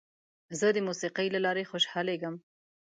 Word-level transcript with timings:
زه 0.59 0.67
د 0.75 0.77
موسیقۍ 0.87 1.27
له 1.31 1.39
لارې 1.45 1.63
خوشحالېږم. 1.71 2.35